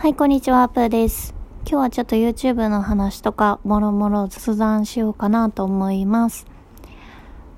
[0.00, 1.34] はい、こんにちは、アップーです。
[1.68, 6.46] 今日はちょっと YouTube の話とか、もろもろ雑談しようかなと思います。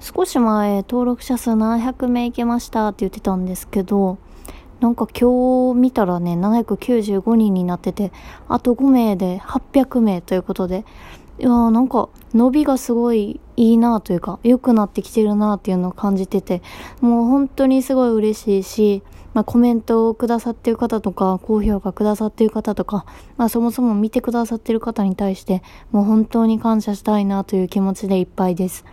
[0.00, 4.16] 少し前、登録者数700名いけましたって言ってたんですけど、
[4.80, 8.10] なんか今日見たらね、795人になってて、
[8.48, 10.86] あと5名で800名ということで、
[11.38, 16.62] いやーなんか伸びがすごいいいなというか、良くなってきてるなっていうのを感じてて、
[17.02, 19.02] もう本当にすごい嬉しいし、
[19.34, 23.04] まあコメントをくださってる方とか、高評価くださってる方とか、
[23.36, 28.86] まあそもそも見てくださってる方に対して、もう本当に感謝したいなという気持ちでいっぱいです。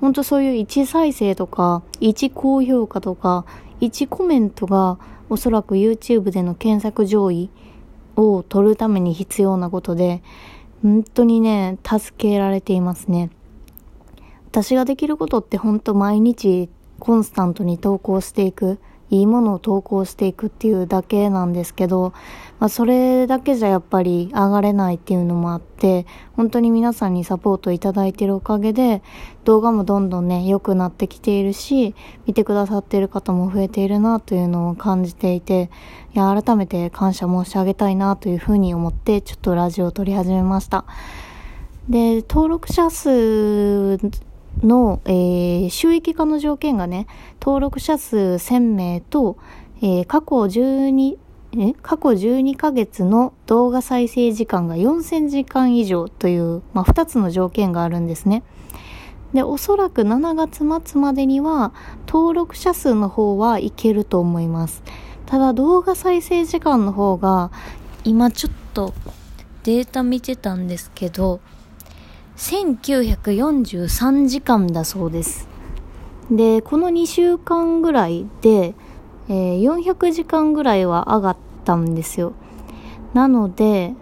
[0.00, 3.44] 本当そういう1再生とか、1高評価とか、
[3.80, 7.50] 1コメントがおそらく YouTube での検索上位
[8.14, 10.22] を取るために必要なことで、
[10.84, 13.30] 本当にね、助けられていますね。
[14.56, 18.78] 私ができることって本当毎日コンスタントに投稿していく。
[19.08, 22.12] いいものを投稿していくっていうだけなんですけど、
[22.58, 29.02] まあ、それだけじゃやっぱり上がれないっていうのもあって、本当に皆さんにサポートいただいてるおかげで、
[29.44, 31.94] 動画もどんどんね、良くなってきているし、
[32.26, 35.70] 見てくださっている方も増えているなというのを感じていて、
[36.12, 40.84] いや、改めて感謝申し上げたいなというふうに思って、ちょっとラジオを撮り始めました。
[41.88, 43.98] で、登録者数
[44.62, 47.06] の、えー収益化の条件がね、
[47.40, 49.36] 登録者数1000名と、
[49.82, 51.18] えー過去12、
[51.58, 58.42] え過去12ヶ月の動画再生時間が4000時間以上という、まあ、2つの条件があるんですね。
[59.32, 61.72] で、おそらく7月末までには
[62.06, 64.82] 登録者数の方はいけると思います。
[65.26, 67.50] ただ動画再生時間の方が
[68.04, 68.94] 今ちょっと
[69.64, 71.40] データ見てたんですけど、
[72.36, 75.48] 1943時間だそうです。
[76.30, 78.74] で、この2週間ぐらいで、
[79.28, 82.34] えー400時間ぐらいは上がったんですよ。
[83.14, 83.94] なので、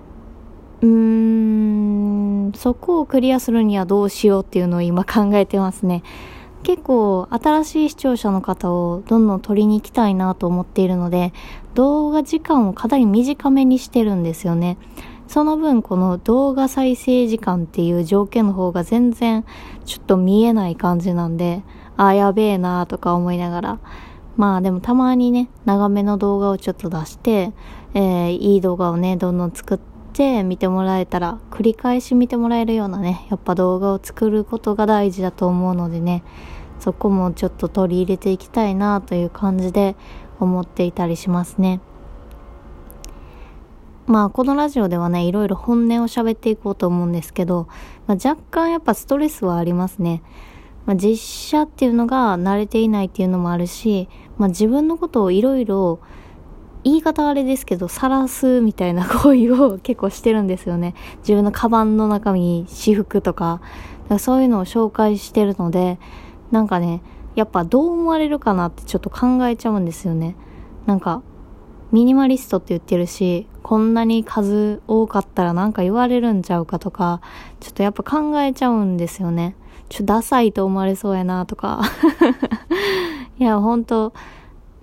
[0.82, 6.02] うーん、そこをクリアするにはどうしようっていうのを今考えてますね。
[6.64, 11.32] 結構新しい視聴者の方をどんどん取りに行きたいなと思っているので、
[11.74, 14.76] 動画時間をかなり短めにしてるんですよね。
[15.26, 19.44] その分この動画再生時間っていう条件の方が全然
[19.84, 21.62] ちょっと見えない感じなんで、
[21.96, 23.78] あーやべえなーとか思いながら。
[24.36, 27.52] まあでもたまにね、長めの動画をちょっと出して、
[27.94, 29.78] えーいい動画をね、どんどん作っ
[30.12, 36.24] て見てもらえたら、繰り返し見てもらえるようなね、やっぱ動画を作ることが大事だと思うのでね、
[36.80, 39.96] そこもちょっと取り入れていきたいなという感じで
[40.40, 41.80] 思っていたりしますね。
[44.06, 47.68] まあこのラジオではね、いろいろ本音を喋っていこうと思うんですけど、
[48.06, 50.22] まあ、若干やっぱストレスはありますね。
[50.84, 56.00] まあ、実写っていうのが慣れていないっていうのもあるし、まあ、自分のことをいろいろ
[56.82, 60.94] 言い方あれですけど、晒すみたいな行為を 結構してるんですよね。
[61.20, 63.62] 自分のカバンの中に私服とか、
[64.10, 65.98] かそういうのを紹介してるので、
[66.50, 67.02] なんかね、
[67.34, 70.36] やっぱどう思われるかなってちょっと考えちゃうんですよね。
[70.84, 71.22] なんか、
[71.90, 77.22] ミニマリストって言ってるし、こんなに数多かったらなんか言われるんちゃうかとか、
[77.60, 79.56] ちょっとやっぱ考えちゃうんですよね。
[79.88, 81.80] ちょっとダサいと思われそうやなとか。
[83.40, 84.12] いや、ほんと、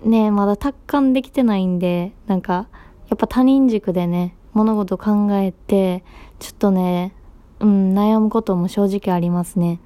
[0.02, 2.66] ねまだ達観できてないんで、なんか、
[3.08, 6.02] やっぱ他人軸でね、物事考えて、
[6.40, 7.14] ちょっとね、
[7.60, 9.78] うん、悩むことも正直ありますね。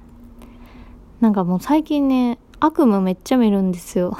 [1.21, 4.17] なんかもう最近ね、悪夢めっちゃ見るんですよ。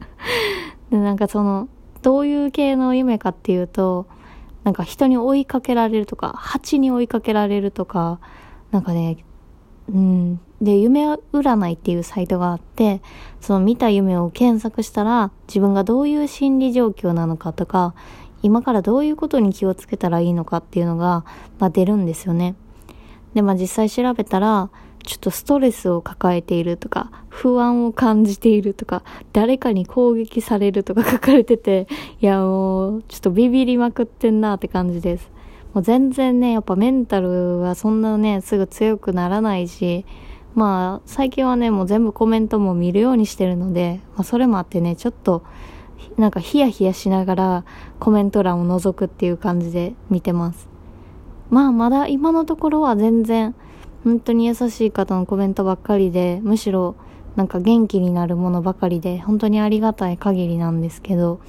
[0.90, 1.68] で、なんかその、
[2.02, 4.06] どういう系の夢かっていうと、
[4.64, 8.20] なんか人に追いかけられるとか、蜂に追いかけられるとか、
[8.70, 9.24] なんかね、
[9.88, 10.40] うん。
[10.60, 13.00] で、夢占いっていうサイトがあって、
[13.40, 17.94] その見た夢を検索したら、自分がどういう心理状況なのかとか、
[18.42, 21.24] 今からどういうことに気をつけたらいいのかっていうのが、
[21.58, 22.54] まあ出るんですよね。
[23.34, 24.70] で、まあ実際調べたら、
[25.08, 29.02] ちょっとストレスを抱えているとか、不安を感じているとか、
[29.32, 31.88] 誰かに攻撃されるとか 書かれてて、
[32.20, 35.30] いやもう、ちょっとビビりまくってんなって感じです。
[35.72, 40.04] もう全然ね、やっぱメンタルはそんなね、すぐ強くならないし、
[40.54, 45.42] まあ、最近はね、もう全部コメントも見るようにしてるので、まあそれもあってね、ちょっと、
[46.18, 47.64] なんかヒヤヒヤしながら
[47.98, 50.68] コメント欄を覗くっていう感じで見てます。
[51.48, 53.54] まあまだ今のところは全然
[54.04, 56.96] 本当に優しい方のコメントばっかりで、むしろ
[57.36, 61.40] なんか元気になるものばかりで、本当にありがたい限りなんですけど、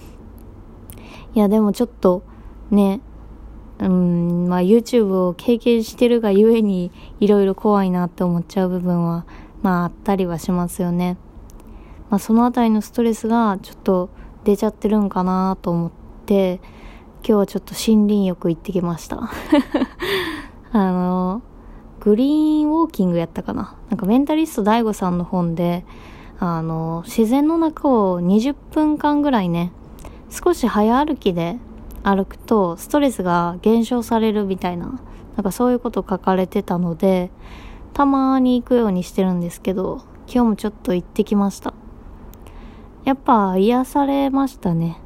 [1.35, 2.23] いやでもちょっと
[2.71, 3.01] ね、
[3.79, 9.25] うん、まあ YouTube を経験してるがゆえにいろいろ怖いなって思っちゃう部分は、
[9.61, 11.17] まああったりはしますよね。
[12.09, 14.09] まあそのあたりのストレスがちょっと
[14.43, 15.91] 出ちゃってるんかなと思っ
[16.25, 16.61] て、
[17.21, 19.29] 今日はちょっと森林浴行ってきました
[20.71, 21.41] あの
[21.99, 23.75] グリーンウォーキングやったかな。
[23.89, 25.85] なんかメンタリスト DAIGO さんの本で
[26.39, 29.71] あの自然の中を20分間ぐらいね
[30.29, 31.57] 少し早歩きで
[32.03, 34.99] 歩くとストレスが減少されるみたいな
[35.35, 37.29] なんかそういうこと書かれてたので
[37.93, 41.73] たまに行くようにしてるんですけど今日もちょっと行ってきました。
[43.03, 44.99] やっぱ癒されましたね。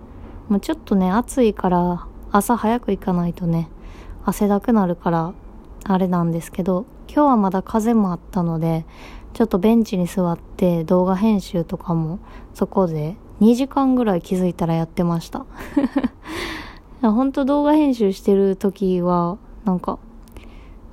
[0.49, 3.69] もうちょっとね暑いから朝早く行かないとね
[4.25, 5.33] 汗だくなるから
[5.85, 8.85] あれなんですけど今日はまだ風もあったので
[9.33, 12.19] ちょっとベンチに座って動画編集とかも
[12.53, 15.45] そこで2時間ぐらい気づいたらやってました。
[17.01, 19.99] ほんと動画編集してる時はなんか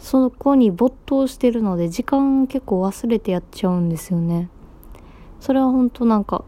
[0.00, 4.48] そこに没頭してるので時間結構忘れてやっちゃうんですよね。
[5.38, 6.44] それは本当なんか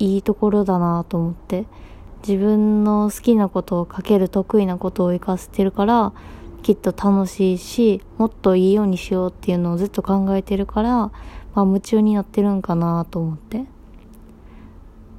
[0.00, 1.66] いいところだなと思って
[2.26, 6.12] 自分の好きなことを書ける得意なことを活かせてるから
[6.62, 11.12] きっと楽しいしもっといいようにしようっていうのをずっと考えてるから、ま
[11.54, 13.64] あ、夢中になってるんかなと思って。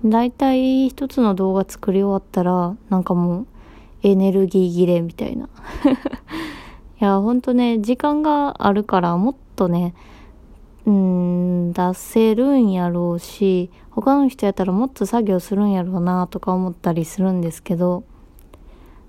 [0.06, 3.47] だいたい一つの動画作り終わったらなんかもう
[4.01, 5.50] エネルギー切れみたいな。
[7.01, 9.94] いやほんとね時間があるからもっとね
[10.85, 18.03] うん出せるんやろうし他の人やったらもっと作業するんやろうなとか思ったりするんですけど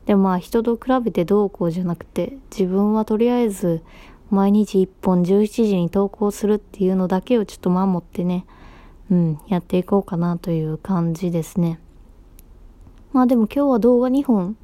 [0.07, 3.83] でまあ人と比べてどうこうじゃなくて自分はとりあえず
[4.31, 8.47] 毎日1本17時に投稿するっていうのだけをちょっと守ってね
[9.11, 11.81] うんやっていこうかなという感じですね
[13.13, 14.57] まあでも今日は動画2本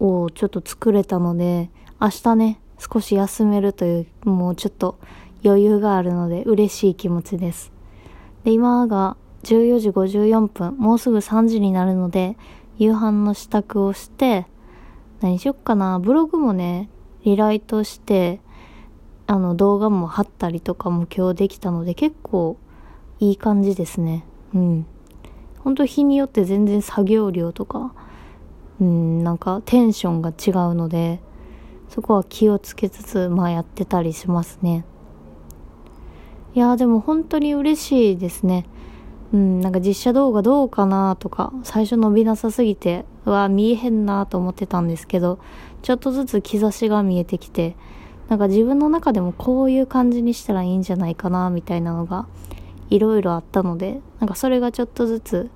[0.00, 1.70] をちょっと作れたので
[2.00, 4.98] 明日ね少し休めるというもうちょっと
[5.44, 7.72] 余裕があるので嬉しい気持ちです。
[8.44, 12.36] で、今が14時54分、もうすぐ3時になるので、
[12.78, 14.46] 夕飯の支度をして、
[15.20, 16.88] 何しよっかな、ブログもね、
[17.24, 18.40] リライトして、
[19.26, 22.56] あの動画も貼ったりとかも今日できたので結構
[23.20, 24.24] いい感じですね。
[24.54, 24.86] うん。
[25.58, 27.92] ほんと日によって全然作業量とか、
[28.80, 31.20] うん、なんかテンションが違うので、
[31.88, 34.84] そこは気をつけつつ、まあやってたりしますね。
[36.54, 38.64] いやでも本当に嬉しいですね。
[39.32, 45.38] うん、なんか実写動画どうかなとか、最初伸びなさすぎて、うわ、見えへんなと思ってたんですけど、
[45.82, 47.76] ちょっとずつ兆しが見えてきて、
[48.28, 52.26] なんか自分の中でもこういう感じにしたらいいんじゃないかな、みたいなのが、
[52.90, 55.50] いろいろあったので、なんかそれがちょっとずつ、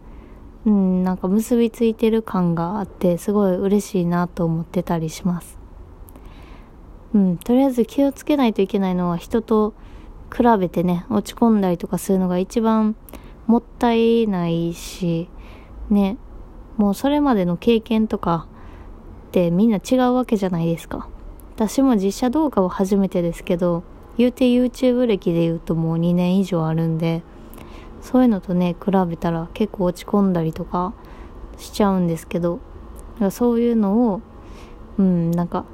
[0.67, 5.59] うん、なんか結びついてる感があって、すごい嬉しいなと思ってたりします。
[7.15, 9.75] うん、とりあえず気をつけないといけないのは人と
[10.35, 12.97] 比べてね、落ち込んだりとかするのが一番
[13.47, 15.29] もったいないし、
[15.91, 16.17] ね、
[16.77, 18.47] もうそれまでの経験とか
[19.29, 21.09] ってみんな違うわけじゃないですか。
[21.55, 23.83] 私も実写動画は初めてですけど、
[24.17, 27.23] 言うて YouTube 歴で言うともう2年以上あるんで、
[28.01, 30.93] そういうのとね、比べたら結構落ち込んだりとか
[31.57, 32.61] しちゃうんですけど、
[33.31, 34.21] そういうのを、
[34.99, 35.65] うん、なんか、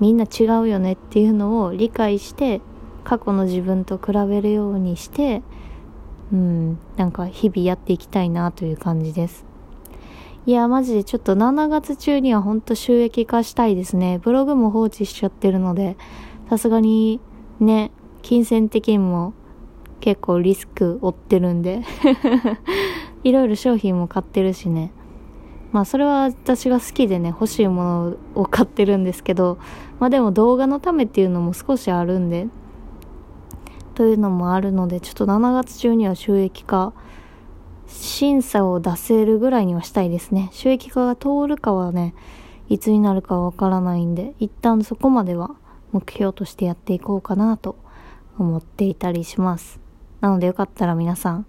[0.00, 2.60] みんな違うよねっていうのを理解して
[3.04, 5.42] 過去の自分と比べるようにして
[6.32, 6.78] うん。
[6.96, 9.44] なんか日々やっていきたいなという感じです。
[10.44, 14.18] いやマジでちょっと7月中にはほんと収益化したいですね。
[14.18, 15.96] ブログも放置しちゃってるので
[16.50, 17.20] さすがに
[17.60, 19.34] ね金銭的にも
[20.00, 21.82] 結構リスク負ってるんで
[23.22, 24.90] いろいろ商品も買ってるしね。
[25.70, 29.58] まあそれは私が好きでね欲しいものを買ってるんですけど
[30.00, 32.48] まあでも動画のためっていうのも少しあるんで
[33.92, 36.92] というのもあるのでちょっと7月中には収益化
[37.86, 40.48] 審査を出せるぐらいにはしたいですね。
[40.52, 42.14] 収益化が通るかはね
[42.68, 45.56] いつになるかわからないんで一旦そこまでは
[45.92, 47.76] 目標としてやっていこうかなと
[48.38, 49.78] 思っていたりします。
[50.20, 51.46] なのでよかったら皆さん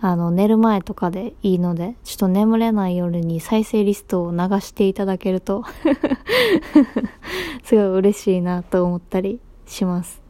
[0.00, 5.64] あの寝る前とかでいいのでちょっと眠れない夜に再生リストを流していただけると
[7.64, 10.25] すごい嬉しいなと思ったりします。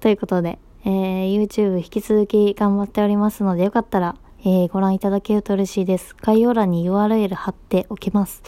[0.00, 6.14] ということで、えー、YouTube 引き続き頑張っておりますので、よかったら、えー、ご覧いただけると嬉しいです。
[6.22, 8.42] 概要欄に URL 貼っておきます。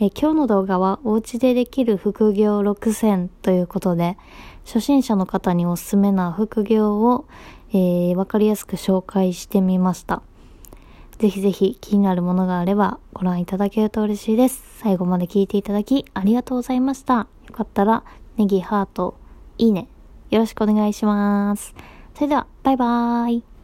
[0.00, 4.16] えー、今日の動画は、お家でできる副業6選ということで、
[4.64, 7.26] 初心者の方におすすめな副業を、
[7.70, 10.22] えー、わかりやすく紹介してみました。
[11.18, 14.62] ぜひぜひ気になるものがあればご覧いただけると嬉しいです。
[14.78, 17.26] 最後まで聞いていただきありがとうございました。
[17.46, 18.04] よかったら
[18.36, 19.16] ネギ、ハート、
[19.58, 19.88] いいね、
[20.30, 21.74] よろしくお願いします。
[22.14, 23.57] それでは、バイバーイ。